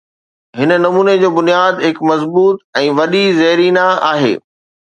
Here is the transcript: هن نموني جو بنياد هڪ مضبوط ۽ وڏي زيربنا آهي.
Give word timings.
هن 0.57 0.69
نموني 0.81 1.13
جو 1.23 1.29
بنياد 1.35 1.75
هڪ 1.87 2.01
مضبوط 2.11 2.65
۽ 2.83 2.85
وڏي 3.01 3.23
زيربنا 3.43 3.87
آهي. 4.13 4.35